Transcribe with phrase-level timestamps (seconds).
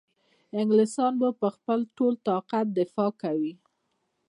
[0.59, 3.53] انګلیسیان به په خپل ټول طاقت دفاع کوي.